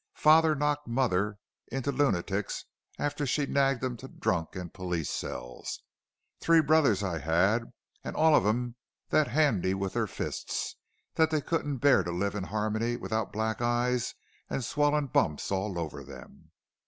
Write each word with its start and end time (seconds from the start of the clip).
Father 0.15 0.55
knocked 0.55 0.87
mother 0.87 1.37
int' 1.71 1.85
lunatics 1.85 2.65
arter 2.97 3.27
she'd 3.27 3.51
nagged 3.51 3.83
'im 3.83 3.97
to 3.97 4.07
drunk 4.07 4.55
an' 4.55 4.71
police 4.71 5.11
cells. 5.11 5.79
Three 6.39 6.59
brothers 6.59 7.03
I 7.03 7.19
'ad, 7.19 7.71
and 8.03 8.15
all 8.15 8.35
of 8.35 8.43
'em 8.43 8.77
that 9.09 9.27
'andy 9.27 9.75
with 9.75 9.93
their 9.93 10.07
fistises 10.07 10.73
as 11.17 11.29
they 11.29 11.39
couldn't 11.39 11.75
a 11.75 11.77
bear 11.77 12.01
to 12.03 12.11
live 12.11 12.33
in 12.33 12.45
'armony 12.45 12.97
without 12.99 13.31
black 13.31 13.61
eyes 13.61 14.15
and 14.49 14.63
swolled 14.65 15.13
bumps 15.13 15.51
all 15.51 15.77
over 15.77 16.03
them. 16.03 16.49